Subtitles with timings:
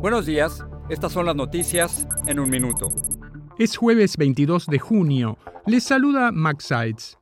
[0.00, 2.88] Buenos días, estas son las noticias en un minuto.
[3.58, 5.36] Es jueves 22 de junio.
[5.66, 7.18] Les saluda Max Sides.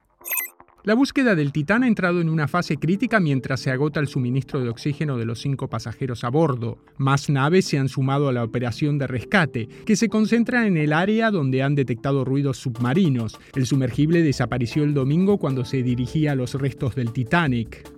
[0.84, 4.60] La búsqueda del Titán ha entrado en una fase crítica mientras se agota el suministro
[4.60, 6.78] de oxígeno de los cinco pasajeros a bordo.
[6.98, 10.92] Más naves se han sumado a la operación de rescate, que se concentra en el
[10.92, 13.40] área donde han detectado ruidos submarinos.
[13.56, 17.97] El sumergible desapareció el domingo cuando se dirigía a los restos del Titanic.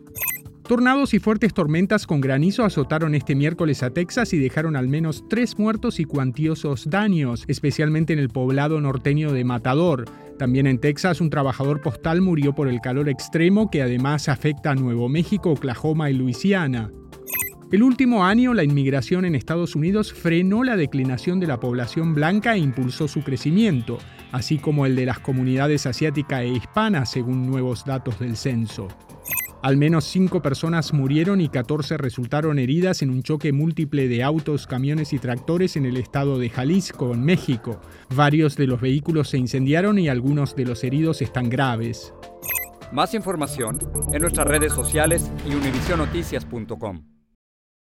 [0.70, 5.24] Tornados y fuertes tormentas con granizo azotaron este miércoles a Texas y dejaron al menos
[5.28, 10.04] tres muertos y cuantiosos daños, especialmente en el poblado norteño de Matador.
[10.38, 14.74] También en Texas un trabajador postal murió por el calor extremo que además afecta a
[14.76, 16.92] Nuevo México, Oklahoma y Luisiana.
[17.72, 22.54] El último año, la inmigración en Estados Unidos frenó la declinación de la población blanca
[22.54, 23.98] e impulsó su crecimiento,
[24.30, 28.86] así como el de las comunidades asiática e hispana, según nuevos datos del censo.
[29.62, 34.66] Al menos cinco personas murieron y 14 resultaron heridas en un choque múltiple de autos,
[34.66, 37.78] camiones y tractores en el estado de Jalisco, en México.
[38.14, 42.14] Varios de los vehículos se incendiaron y algunos de los heridos están graves.
[42.90, 43.78] Más información
[44.12, 47.19] en nuestras redes sociales y univisionoticias.com.